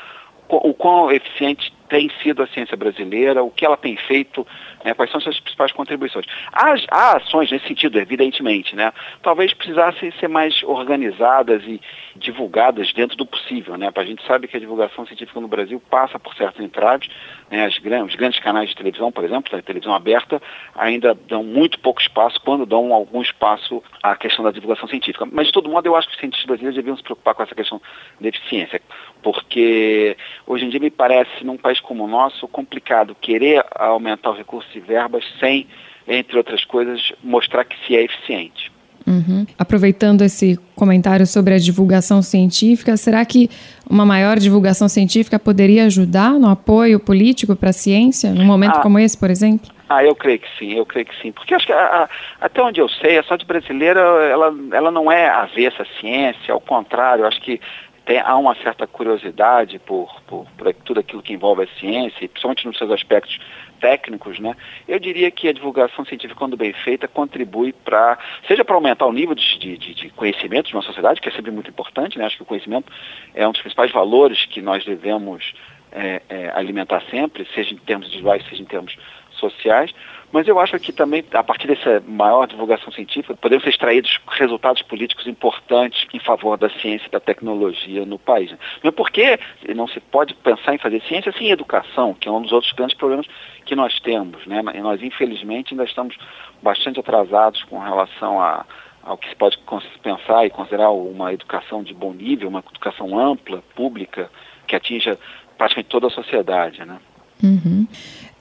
[0.49, 4.47] o quão eficiente tem sido a ciência brasileira, o que ela tem feito,
[4.85, 6.27] né, quais são suas principais contribuições.
[6.53, 8.93] Há, há, ações nesse sentido, evidentemente, né?
[9.23, 11.81] Talvez precisassem ser mais organizadas e
[12.17, 13.91] divulgadas dentro do possível, né?
[13.95, 17.09] A gente sabe que a divulgação científica no Brasil passa por certos entraves,
[17.51, 17.65] né?
[17.65, 20.41] As, os grandes canais de televisão, por exemplo, a televisão aberta,
[20.75, 25.27] ainda dão muito pouco espaço, quando dão algum espaço à questão da divulgação científica.
[25.31, 27.55] Mas, de todo modo, eu acho que os cientistas brasileiros deviam se preocupar com essa
[27.55, 27.81] questão
[28.21, 28.81] da eficiência,
[29.23, 30.17] porque
[30.47, 34.69] hoje em dia me parece, num país como o nosso, complicado querer aumentar o recurso
[34.73, 35.67] de verbas sem,
[36.07, 38.73] entre outras coisas, mostrar que se é eficiente.
[39.07, 39.47] Uhum.
[39.59, 43.51] Aproveitando esse comentário sobre a divulgação científica, será que
[43.89, 48.81] uma maior divulgação científica poderia ajudar no apoio político para a ciência, num momento ah,
[48.81, 49.71] como esse, por exemplo?
[49.89, 51.33] Ah, eu creio que sim, eu creio que sim.
[51.33, 52.09] Porque acho que a, a,
[52.41, 56.61] até onde eu sei, a saúde brasileira ela, ela não é avessa à ciência, ao
[56.61, 57.61] contrário, acho que
[58.05, 62.67] tem, há uma certa curiosidade por, por, por, tudo aquilo que envolve a ciência, principalmente
[62.67, 63.39] nos seus aspectos
[63.81, 64.55] técnicos, né?
[64.87, 69.13] Eu diria que a divulgação científica, quando bem feita, contribui para, seja para aumentar o
[69.13, 72.27] nível de, de, de, conhecimento de uma sociedade, que é sempre muito importante, né?
[72.27, 72.93] Acho que o conhecimento
[73.35, 75.55] é um dos principais valores que nós devemos
[75.91, 78.97] é, é, alimentar sempre, seja em termos individuais, seja em termos
[79.33, 79.93] sociais,
[80.35, 84.83] mas eu acho que também, a partir dessa maior divulgação científica, podemos ser extraídos resultados
[84.83, 88.51] políticos importantes em favor da ciência e da tecnologia no país.
[88.83, 89.39] Não é porque
[89.77, 92.97] não se pode pensar em fazer ciência sem educação, que é um dos outros grandes
[92.97, 93.29] problemas
[93.65, 94.45] que nós temos.
[94.45, 94.61] Né?
[94.75, 96.17] E nós, infelizmente, ainda estamos
[96.61, 98.67] bastante atrasados com relação a,
[99.05, 99.57] ao que se pode
[100.03, 104.29] pensar e considerar uma educação de bom nível, uma educação ampla, pública,
[104.67, 105.17] que atinja
[105.57, 106.85] praticamente toda a sociedade.
[106.85, 106.99] Né?
[107.41, 107.87] Uhum.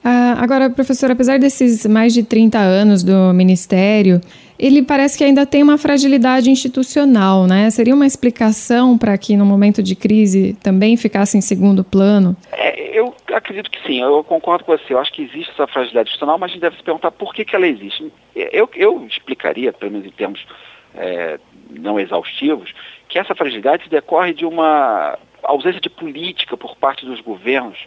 [0.04, 4.20] Uh, agora, professor, apesar desses mais de 30 anos do Ministério,
[4.58, 7.70] ele parece que ainda tem uma fragilidade institucional, né?
[7.70, 12.36] Seria uma explicação para que no momento de crise também ficasse em segundo plano?
[12.52, 14.92] É, eu acredito que sim, eu concordo com você.
[14.92, 17.42] Eu acho que existe essa fragilidade institucional, mas a gente deve se perguntar por que,
[17.42, 18.12] que ela existe.
[18.36, 20.46] Eu, eu explicaria, pelo menos em termos
[20.94, 21.38] é,
[21.70, 22.74] não exaustivos,
[23.08, 27.78] que essa fragilidade decorre de uma ausência de política por parte dos governos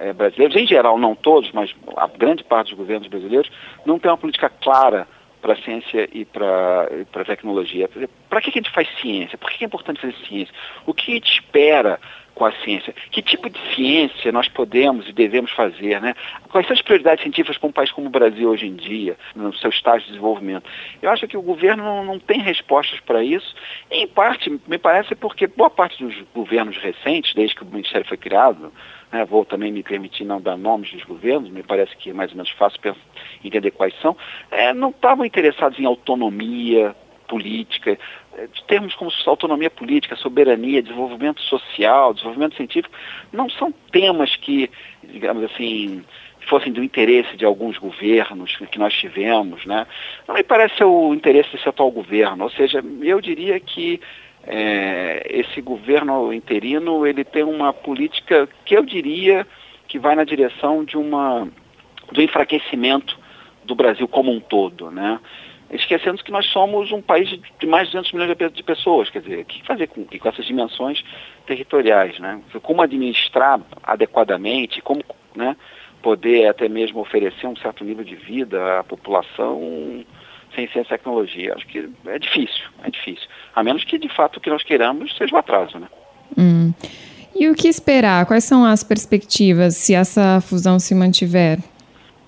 [0.00, 3.50] é, brasileiros, em geral, não todos, mas a grande parte dos governos brasileiros,
[3.84, 5.06] não tem uma política clara
[5.40, 7.88] para a ciência e para a tecnologia.
[8.28, 9.38] Para que, que a gente faz ciência?
[9.38, 10.54] Por que é importante fazer ciência?
[10.86, 11.98] O que gente espera
[12.34, 12.94] com a ciência?
[13.10, 16.00] Que tipo de ciência nós podemos e devemos fazer?
[16.00, 16.14] Né?
[16.50, 19.54] Quais são as prioridades científicas para um país como o Brasil hoje em dia, no
[19.54, 20.68] seu estágio de desenvolvimento?
[21.00, 23.54] Eu acho que o governo não, não tem respostas para isso,
[23.90, 28.18] em parte, me parece, porque boa parte dos governos recentes, desde que o Ministério foi
[28.18, 28.72] criado,
[29.12, 32.30] né, vou também me permitir não dar nomes dos governos, me parece que é mais
[32.30, 32.80] ou menos fácil
[33.44, 34.16] entender quais são,
[34.50, 36.94] é, não estavam interessados em autonomia
[37.28, 37.98] política,
[38.36, 42.94] é, termos como autonomia política, soberania, desenvolvimento social, desenvolvimento científico,
[43.32, 44.70] não são temas que,
[45.04, 46.04] digamos assim,
[46.48, 49.86] fossem do interesse de alguns governos que nós tivemos, né?
[50.26, 52.44] Não me parece o interesse desse atual governo.
[52.44, 54.00] Ou seja, eu diria que
[54.46, 59.46] é, esse governo interino ele tem uma política que eu diria
[59.86, 61.48] que vai na direção de uma
[62.12, 63.18] do enfraquecimento
[63.64, 65.20] do Brasil como um todo, né?
[65.70, 69.42] Esquecendo que nós somos um país de mais de 200 milhões de pessoas, quer dizer,
[69.42, 71.04] o que fazer com, com essas dimensões
[71.46, 72.40] territoriais, né?
[72.62, 75.04] Como administrar adequadamente, como,
[75.36, 75.56] né?
[76.00, 80.04] poder até mesmo oferecer um certo nível de vida à população
[80.54, 81.54] sem ciência e tecnologia.
[81.54, 83.28] Acho que é difícil, é difícil.
[83.54, 85.88] A menos que, de fato, o que nós queiramos seja o atraso, né?
[86.36, 86.72] Hum.
[87.34, 88.26] E o que esperar?
[88.26, 91.58] Quais são as perspectivas se essa fusão se mantiver?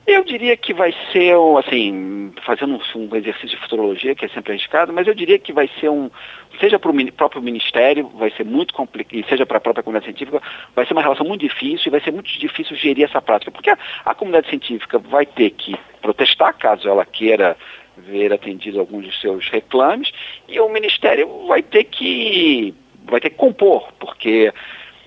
[0.07, 4.93] Eu diria que vai ser, assim, fazendo um exercício de futurologia, que é sempre arriscado,
[4.93, 6.11] mas eu diria que vai ser um,
[6.61, 10.07] seja para o próprio Ministério, vai ser muito complicado, e seja para a própria comunidade
[10.07, 10.43] científica,
[10.75, 13.71] vai ser uma relação muito difícil e vai ser muito difícil gerir essa prática, porque
[13.71, 17.57] a, a comunidade científica vai ter que protestar, caso ela queira
[17.97, 20.11] ver atendido alguns dos seus reclames,
[20.49, 22.75] e o Ministério vai ter que
[23.05, 24.53] vai ter que compor, porque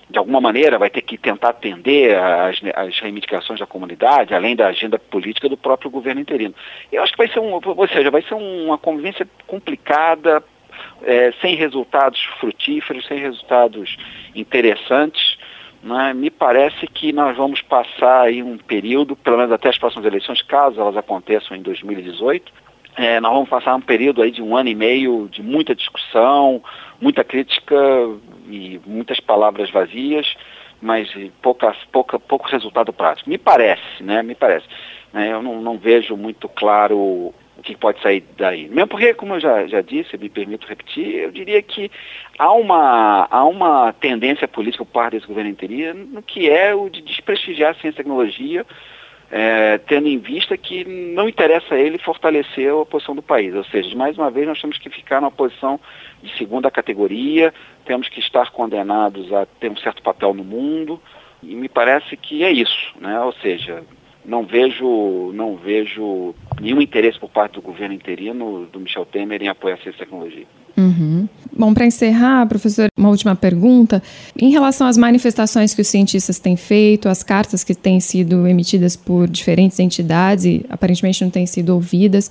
[0.10, 4.68] de alguma maneira vai ter que tentar atender as, as reivindicações da comunidade, além da
[4.68, 6.54] agenda política do próprio governo interino.
[6.92, 10.44] Eu acho que vai ser um, ou seja, vai ser uma convivência complicada,
[11.04, 13.98] é, sem resultados frutíferos, sem resultados
[14.36, 15.38] interessantes.
[15.82, 16.14] Né?
[16.14, 20.42] Me parece que nós vamos passar aí um período, pelo menos até as próximas eleições,
[20.42, 22.52] caso elas aconteçam em 2018,
[22.96, 26.64] é, nós vamos passar um período aí de um ano e meio de muita discussão,
[27.00, 27.76] muita crítica
[28.50, 30.36] e muitas palavras vazias,
[30.82, 31.10] mas
[31.42, 33.30] pouca, pouca, pouco resultado prático.
[33.30, 34.24] Me parece, né?
[34.24, 34.66] Me parece.
[35.12, 35.32] Né?
[35.32, 38.70] Eu não, não vejo muito claro o que pode sair daí.
[38.70, 41.92] Mesmo porque, como eu já, já disse, me permito repetir, eu diria que
[42.38, 46.90] há uma, há uma tendência política por parte desse governo interino no que é o
[46.90, 48.66] de desprestigiar a ciência e tecnologia
[49.32, 53.54] é, tendo em vista que não interessa a ele fortalecer a posição do país.
[53.56, 55.80] Ou seja, mais uma vez, nós temos que ficar numa posição
[56.22, 57.54] de segunda categoria,
[57.86, 61.02] temos que estar condenados a ter um certo papel no mundo,
[61.42, 63.20] e me parece que é isso, né?
[63.22, 63.84] ou seja,
[64.24, 69.48] não vejo, não vejo nenhum interesse por parte do governo interino, do Michel Temer, em
[69.48, 70.46] apoiar a ciência e tecnologia.
[70.78, 71.28] Uhum.
[71.58, 74.04] Bom, para encerrar, professor, uma última pergunta.
[74.38, 78.98] Em relação às manifestações que os cientistas têm feito, as cartas que têm sido emitidas
[78.98, 82.30] por diferentes entidades e aparentemente não têm sido ouvidas,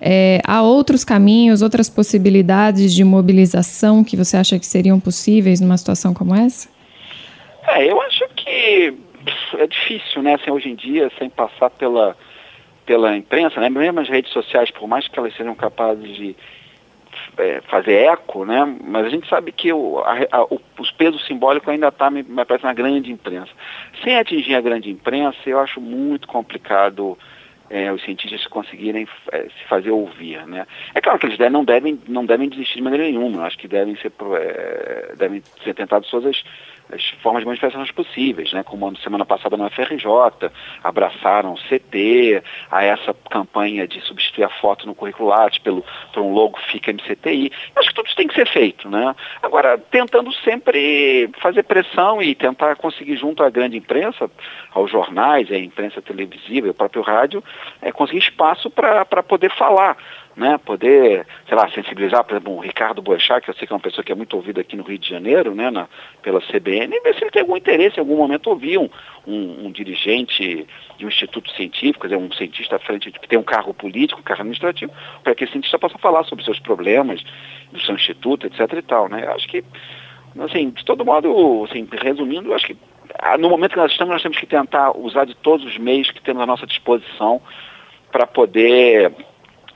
[0.00, 5.76] é, há outros caminhos, outras possibilidades de mobilização que você acha que seriam possíveis numa
[5.76, 6.68] situação como essa?
[7.68, 8.94] É, eu acho que
[9.58, 12.16] é difícil, né, assim, hoje em dia, sem passar pela,
[12.86, 16.36] pela imprensa, né, mesmo as redes sociais, por mais que elas sejam capazes de
[17.38, 18.76] é, fazer eco, né?
[18.84, 22.22] Mas a gente sabe que o, a, a, o, os pesos simbólicos ainda está, me,
[22.22, 23.50] me parece, na grande imprensa.
[24.02, 27.16] Sem atingir a grande imprensa, eu acho muito complicado
[27.70, 30.66] é, os cientistas conseguirem é, se fazer ouvir, né?
[30.94, 33.44] É claro que eles devem, não devem não devem desistir de maneira nenhuma.
[33.44, 36.42] Acho que devem ser é, devem ser tentados todas as
[36.92, 38.62] as formas de manifestações possíveis, né?
[38.62, 40.50] como semana passada no FRJ,
[40.82, 46.22] abraçaram o CT, a essa campanha de substituir a foto no currículo Lattes pelo, por
[46.22, 47.52] um logo Fica MCTI.
[47.76, 48.88] Acho que tudo isso tem que ser feito.
[48.88, 49.14] Né?
[49.42, 54.30] Agora, tentando sempre fazer pressão e tentar conseguir junto à grande imprensa,
[54.72, 57.42] aos jornais, à imprensa televisiva e ao próprio rádio,
[57.82, 59.96] é, conseguir espaço para poder falar
[60.36, 63.76] né, poder, sei lá, sensibilizar, por exemplo, o Ricardo Boechat, que eu sei que é
[63.76, 65.88] uma pessoa que é muito ouvida aqui no Rio de Janeiro, né, na,
[66.22, 68.88] pela CBN, e ver se ele tem algum interesse em algum momento ouvir um,
[69.26, 70.66] um, um dirigente
[70.96, 74.20] de um instituto científico, quer dizer, um cientista à frente que tem um cargo político,
[74.20, 77.22] um cargo administrativo, para que esse cientista possa falar sobre seus problemas
[77.72, 79.24] do seu instituto, etc e tal, né.
[79.24, 79.64] Eu acho que,
[80.38, 82.76] assim, de todo modo, assim, resumindo, eu acho que
[83.18, 86.10] ah, no momento que nós estamos, nós temos que tentar usar de todos os meios
[86.10, 87.42] que temos à nossa disposição
[88.12, 89.12] para poder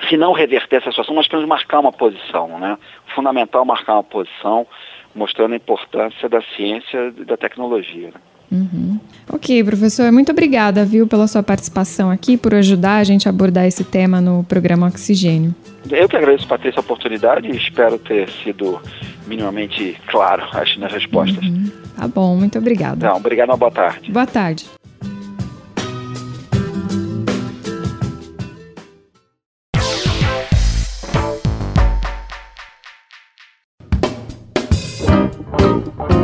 [0.08, 2.78] se não reverter essa situação, nós temos que marcar uma posição, né?
[3.14, 4.66] Fundamental marcar uma posição,
[5.14, 8.08] mostrando a importância da ciência e da tecnologia.
[8.08, 8.20] Né?
[8.52, 9.00] Uhum.
[9.32, 13.66] Ok, professor, muito obrigada, viu, pela sua participação aqui, por ajudar a gente a abordar
[13.66, 15.54] esse tema no programa Oxigênio.
[15.90, 18.80] Eu que agradeço, Patrícia, a oportunidade e espero ter sido
[19.26, 21.44] minimamente claro acho, nas respostas.
[21.44, 21.70] Uhum.
[21.96, 23.08] Tá bom, muito obrigada.
[23.08, 24.10] Não, obrigado, uma boa tarde.
[24.10, 24.66] Boa tarde.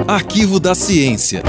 [0.07, 1.43] Arquivo da Ciência.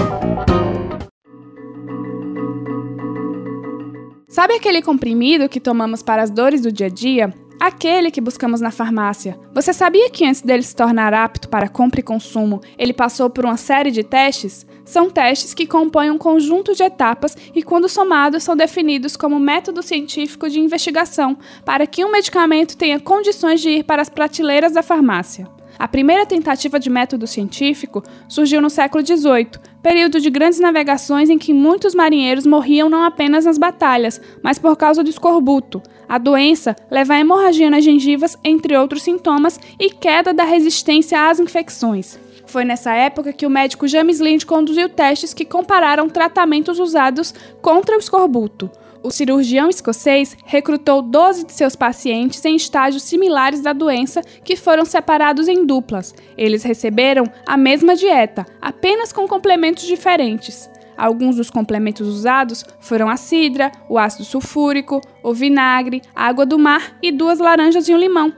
[4.27, 7.34] Sabe aquele comprimido que tomamos para as dores do dia a dia?
[7.61, 9.39] aquele que buscamos na farmácia.
[9.53, 13.45] Você sabia que antes dele se tornar apto para compra e consumo, ele passou por
[13.45, 14.65] uma série de testes?
[14.84, 19.84] São testes que compõem um conjunto de etapas e, quando somados, são definidos como método
[19.84, 24.82] científico de investigação para que um medicamento tenha condições de ir para as prateleiras da
[24.82, 25.47] farmácia.
[25.82, 31.39] A primeira tentativa de método científico surgiu no século XVIII, período de grandes navegações em
[31.39, 35.82] que muitos marinheiros morriam não apenas nas batalhas, mas por causa do escorbuto.
[36.07, 41.39] A doença leva a hemorragia nas gengivas, entre outros sintomas, e queda da resistência às
[41.39, 42.19] infecções.
[42.45, 47.95] Foi nessa época que o médico James Lind conduziu testes que compararam tratamentos usados contra
[47.95, 48.69] o escorbuto.
[49.03, 54.85] O cirurgião escocês recrutou 12 de seus pacientes em estágios similares da doença que foram
[54.85, 56.13] separados em duplas.
[56.37, 60.69] Eles receberam a mesma dieta, apenas com complementos diferentes.
[60.95, 66.59] Alguns dos complementos usados foram a cidra, o ácido sulfúrico, o vinagre, a água do
[66.59, 68.31] mar e duas laranjas e um limão.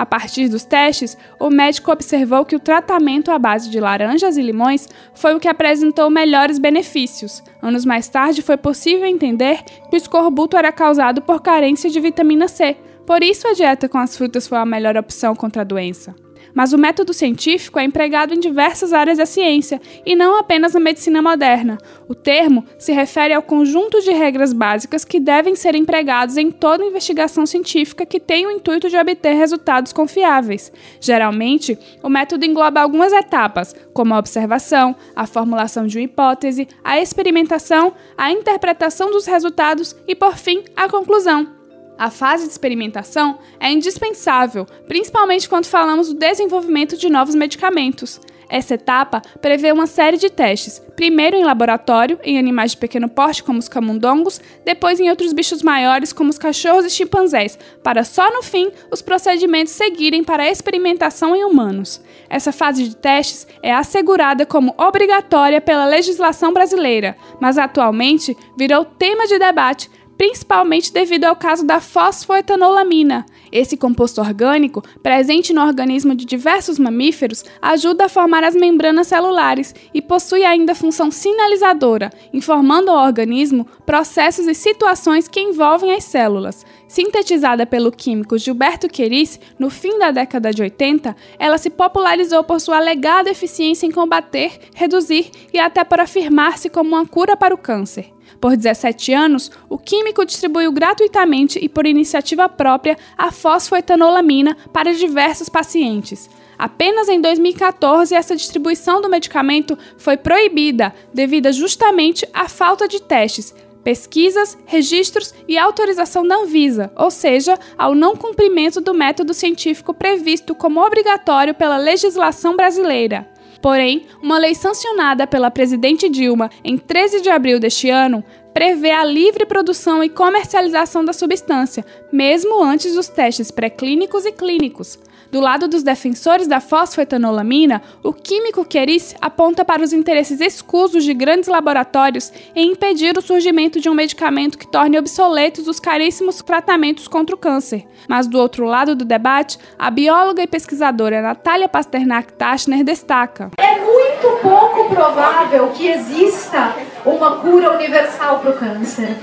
[0.00, 4.42] A partir dos testes, o médico observou que o tratamento à base de laranjas e
[4.42, 7.42] limões foi o que apresentou melhores benefícios.
[7.60, 12.48] Anos mais tarde, foi possível entender que o escorbuto era causado por carência de vitamina
[12.48, 12.78] C.
[13.06, 16.14] Por isso, a dieta com as frutas foi a melhor opção contra a doença
[16.54, 20.80] mas o método científico é empregado em diversas áreas da ciência e não apenas na
[20.80, 21.78] medicina moderna.
[22.08, 26.84] O termo se refere ao conjunto de regras básicas que devem ser empregados em toda
[26.84, 30.72] investigação científica que tem o intuito de obter resultados confiáveis.
[31.00, 37.00] Geralmente, o método engloba algumas etapas, como a observação, a formulação de uma hipótese, a
[37.00, 41.59] experimentação, a interpretação dos resultados e, por fim, a conclusão.
[42.00, 48.18] A fase de experimentação é indispensável, principalmente quando falamos do desenvolvimento de novos medicamentos.
[48.48, 53.44] Essa etapa prevê uma série de testes, primeiro em laboratório, em animais de pequeno porte,
[53.44, 58.32] como os camundongos, depois em outros bichos maiores, como os cachorros e chimpanzés, para só
[58.32, 62.02] no fim os procedimentos seguirem para a experimentação em humanos.
[62.30, 69.26] Essa fase de testes é assegurada como obrigatória pela legislação brasileira, mas atualmente virou tema
[69.26, 69.90] de debate
[70.20, 73.24] principalmente devido ao caso da fosfoetanolamina.
[73.50, 79.74] Esse composto orgânico, presente no organismo de diversos mamíferos, ajuda a formar as membranas celulares
[79.94, 86.66] e possui ainda função sinalizadora, informando ao organismo processos e situações que envolvem as células.
[86.86, 92.60] Sintetizada pelo químico Gilberto Queris no fim da década de 80, ela se popularizou por
[92.60, 97.58] sua alegada eficiência em combater, reduzir e até por afirmar-se como uma cura para o
[97.58, 98.12] câncer.
[98.40, 105.48] Por 17 anos, o químico distribuiu gratuitamente e por iniciativa própria a fosfoetanolamina para diversos
[105.48, 106.30] pacientes.
[106.58, 113.54] Apenas em 2014, essa distribuição do medicamento foi proibida devido justamente à falta de testes,
[113.84, 120.54] pesquisas, registros e autorização da Anvisa, ou seja, ao não cumprimento do método científico previsto
[120.54, 123.29] como obrigatório pela legislação brasileira.
[123.60, 129.04] Porém, uma lei sancionada pela presidente Dilma em 13 de abril deste ano prevê a
[129.04, 134.98] livre produção e comercialização da substância, mesmo antes dos testes pré-clínicos e clínicos.
[135.30, 141.14] Do lado dos defensores da fosfoetanolamina, o químico Keris aponta para os interesses escusos de
[141.14, 147.06] grandes laboratórios em impedir o surgimento de um medicamento que torne obsoletos os caríssimos tratamentos
[147.06, 147.86] contra o câncer.
[148.08, 153.78] Mas do outro lado do debate, a bióloga e pesquisadora Natália Pasternak Tachner destaca: É
[153.78, 156.74] muito pouco provável que exista
[157.06, 159.16] uma cura universal para o câncer.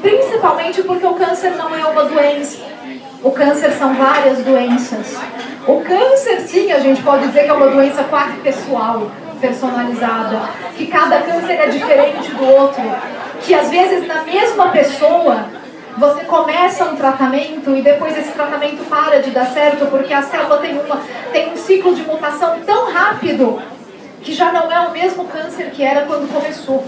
[0.00, 2.73] Principalmente porque o câncer não é uma doença
[3.24, 5.16] o câncer são várias doenças.
[5.66, 9.10] O câncer, sim, a gente pode dizer que é uma doença quase pessoal,
[9.40, 10.42] personalizada,
[10.76, 12.82] que cada câncer é diferente do outro,
[13.40, 15.46] que às vezes na mesma pessoa
[15.96, 20.58] você começa um tratamento e depois esse tratamento para de dar certo porque a célula
[20.58, 21.00] tem, uma,
[21.32, 23.62] tem um ciclo de mutação tão rápido
[24.20, 26.84] que já não é o mesmo câncer que era quando começou.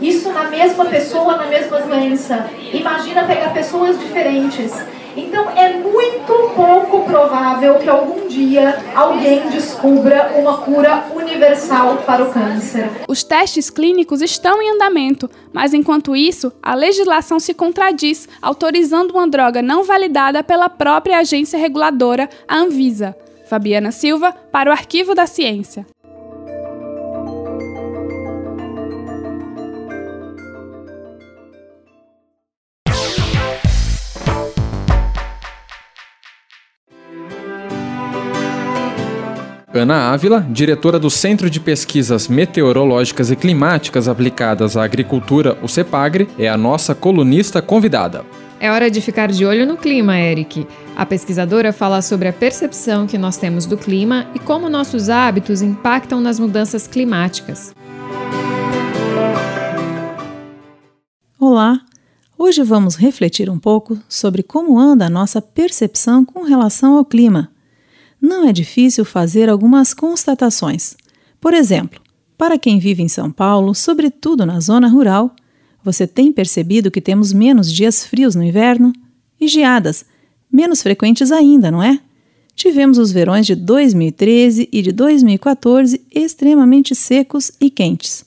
[0.00, 2.46] Isso na mesma pessoa, na mesma doença.
[2.72, 4.72] Imagina pegar pessoas diferentes
[5.16, 12.32] então é muito pouco provável que algum dia alguém descubra uma cura universal para o
[12.32, 12.90] câncer.
[13.08, 19.28] Os testes clínicos estão em andamento, mas enquanto isso, a legislação se contradiz, autorizando uma
[19.28, 23.16] droga não validada pela própria agência reguladora, a Anvisa.
[23.46, 25.86] Fabiana Silva, para o Arquivo da Ciência.
[39.76, 46.28] Ana Ávila, diretora do Centro de Pesquisas Meteorológicas e Climáticas Aplicadas à Agricultura, o CEPAGRE,
[46.38, 48.24] é a nossa colunista convidada.
[48.60, 50.64] É hora de ficar de olho no clima, Eric.
[50.94, 55.60] A pesquisadora fala sobre a percepção que nós temos do clima e como nossos hábitos
[55.60, 57.74] impactam nas mudanças climáticas.
[61.36, 61.80] Olá!
[62.38, 67.50] Hoje vamos refletir um pouco sobre como anda a nossa percepção com relação ao clima.
[68.26, 70.96] Não é difícil fazer algumas constatações.
[71.38, 72.00] Por exemplo,
[72.38, 75.36] para quem vive em São Paulo, sobretudo na zona rural,
[75.84, 78.94] você tem percebido que temos menos dias frios no inverno?
[79.38, 80.06] E geadas,
[80.50, 82.00] menos frequentes ainda, não é?
[82.56, 88.24] Tivemos os verões de 2013 e de 2014 extremamente secos e quentes.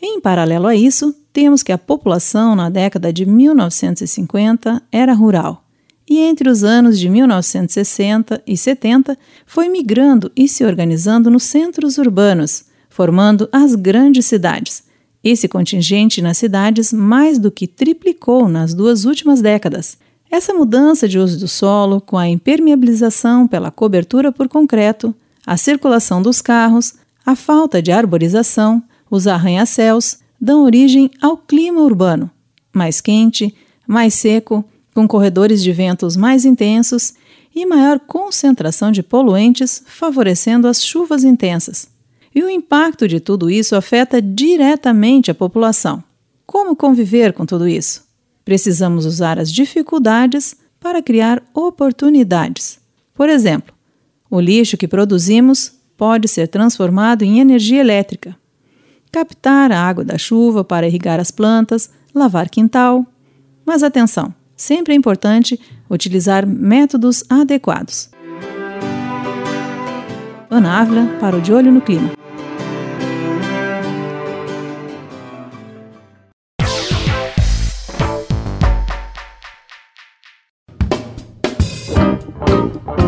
[0.00, 5.65] Em paralelo a isso, temos que a população na década de 1950 era rural
[6.08, 11.98] e entre os anos de 1960 e 70 foi migrando e se organizando nos centros
[11.98, 14.84] urbanos, formando as grandes cidades.
[15.22, 19.98] Esse contingente nas cidades mais do que triplicou nas duas últimas décadas.
[20.30, 26.22] Essa mudança de uso do solo, com a impermeabilização pela cobertura por concreto, a circulação
[26.22, 26.94] dos carros,
[27.24, 32.30] a falta de arborização, os arranha-céus, dão origem ao clima urbano,
[32.72, 33.54] mais quente,
[33.86, 34.64] mais seco,
[34.96, 37.12] com corredores de ventos mais intensos
[37.54, 41.86] e maior concentração de poluentes, favorecendo as chuvas intensas.
[42.34, 46.02] E o impacto de tudo isso afeta diretamente a população.
[46.46, 48.06] Como conviver com tudo isso?
[48.42, 52.78] Precisamos usar as dificuldades para criar oportunidades.
[53.12, 53.74] Por exemplo,
[54.30, 58.34] o lixo que produzimos pode ser transformado em energia elétrica.
[59.12, 63.04] Captar a água da chuva para irrigar as plantas, lavar quintal.
[63.62, 68.10] Mas atenção, sempre é importante utilizar métodos adequados.
[70.48, 72.12] Ana Ávila para o De Olho no Clima.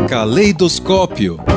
[0.09, 1.48] Caleidoscópio.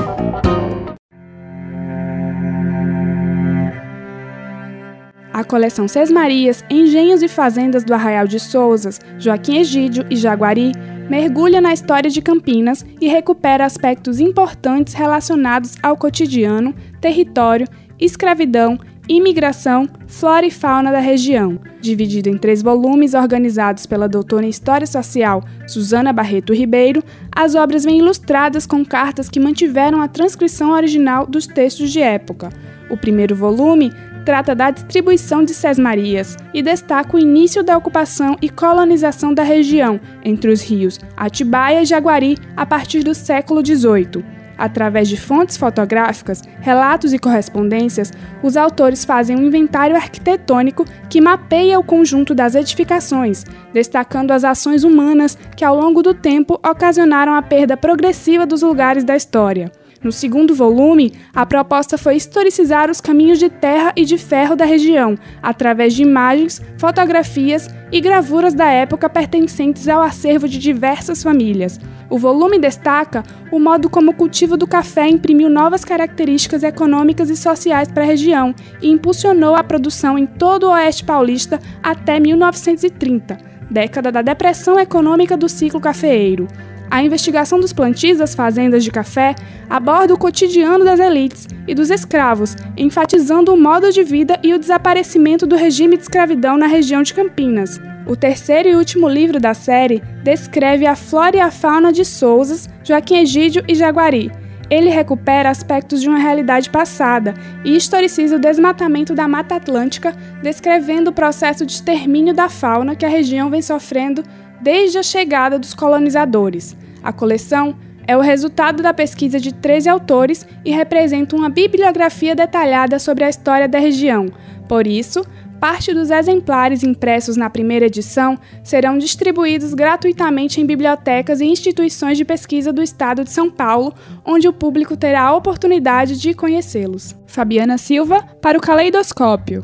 [5.41, 10.71] A coleção Sesmarias, Engenhos e Fazendas do Arraial de Souzas, Joaquim Egídio e Jaguari
[11.09, 17.67] mergulha na história de Campinas e recupera aspectos importantes relacionados ao cotidiano, território,
[17.99, 18.77] escravidão,
[19.09, 21.59] imigração, flora e fauna da região.
[21.81, 27.03] Dividido em três volumes organizados pela doutora em História Social Susana Barreto Ribeiro,
[27.35, 32.49] as obras vêm ilustradas com cartas que mantiveram a transcrição original dos textos de época.
[32.91, 33.91] O primeiro volume
[34.25, 39.99] trata da distribuição de sesmarias e destaca o início da ocupação e colonização da região
[40.23, 44.41] entre os rios Atibaia e Jaguari a partir do século XVIII.
[44.61, 48.13] Através de fontes fotográficas, relatos e correspondências,
[48.43, 53.43] os autores fazem um inventário arquitetônico que mapeia o conjunto das edificações,
[53.73, 59.03] destacando as ações humanas que, ao longo do tempo, ocasionaram a perda progressiva dos lugares
[59.03, 59.71] da história.
[60.03, 64.65] No segundo volume, a proposta foi historicizar os caminhos de terra e de ferro da
[64.65, 71.79] região, através de imagens, fotografias e gravuras da época pertencentes ao acervo de diversas famílias.
[72.09, 77.37] O volume destaca o modo como o cultivo do café imprimiu novas características econômicas e
[77.37, 83.37] sociais para a região e impulsionou a produção em todo o oeste paulista até 1930,
[83.69, 86.47] década da depressão econômica do ciclo cafeeiro.
[86.91, 89.33] A investigação dos plantios das fazendas de café
[89.69, 94.59] aborda o cotidiano das elites e dos escravos, enfatizando o modo de vida e o
[94.59, 97.79] desaparecimento do regime de escravidão na região de Campinas.
[98.05, 102.67] O terceiro e último livro da série descreve a flora e a fauna de Souzas,
[102.83, 104.29] Joaquim Egídio e Jaguari.
[104.69, 107.33] Ele recupera aspectos de uma realidade passada
[107.63, 110.13] e historiciza o desmatamento da Mata Atlântica,
[110.43, 114.23] descrevendo o processo de extermínio da fauna que a região vem sofrendo
[114.61, 116.75] desde a chegada dos colonizadores.
[117.03, 117.75] A coleção
[118.07, 123.29] é o resultado da pesquisa de 13 autores e representa uma bibliografia detalhada sobre a
[123.29, 124.27] história da região.
[124.67, 125.25] Por isso,
[125.59, 132.25] parte dos exemplares impressos na primeira edição serão distribuídos gratuitamente em bibliotecas e instituições de
[132.25, 133.93] pesquisa do estado de São Paulo,
[134.25, 137.15] onde o público terá a oportunidade de conhecê-los.
[137.27, 139.63] Fabiana Silva, para o Caleidoscópio.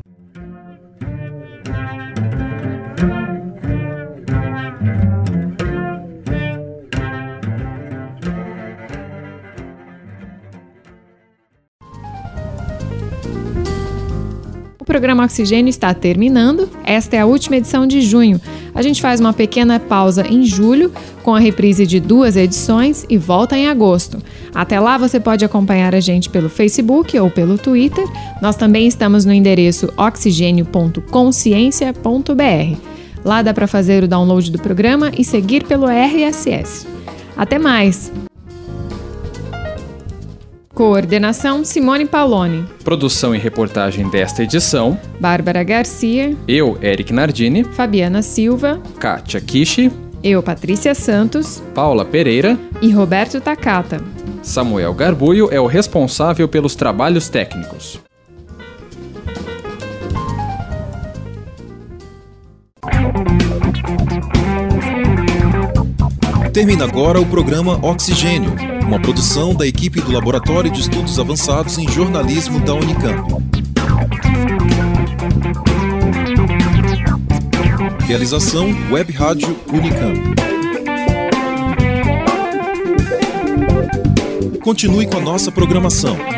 [14.88, 16.67] Programa Oxigênio está terminando.
[16.83, 18.39] Esta é a última edição de junho.
[18.73, 23.17] A gente faz uma pequena pausa em julho, com a reprise de duas edições e
[23.17, 24.17] volta em agosto.
[24.55, 28.05] Até lá você pode acompanhar a gente pelo Facebook ou pelo Twitter.
[28.41, 32.77] Nós também estamos no endereço oxigênio.consciência.br.
[33.25, 36.88] Lá dá para fazer o download do programa e seguir pelo RSS.
[37.35, 38.09] Até mais!
[40.78, 42.63] Coordenação Simone Pauloni.
[42.84, 46.38] Produção e reportagem desta edição: Bárbara Garcia.
[46.47, 47.63] Eu, Eric Nardini.
[47.63, 48.80] Fabiana Silva.
[48.99, 49.91] Kátia Kishi.
[50.23, 51.63] Eu, Patrícia Santos.
[51.73, 52.59] Paula Pereira.
[52.80, 53.99] E Roberto Takata.
[54.43, 57.99] Samuel Garbuio é o responsável pelos trabalhos técnicos.
[66.53, 68.55] Termina agora o programa Oxigênio,
[68.88, 73.35] uma produção da equipe do Laboratório de Estudos Avançados em Jornalismo da Unicamp.
[78.05, 80.17] Realização Web Rádio Unicamp.
[84.61, 86.36] Continue com a nossa programação.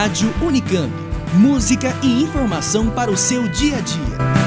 [0.00, 0.90] Rádio Unicamp.
[1.34, 4.39] Música e informação para o seu dia a dia.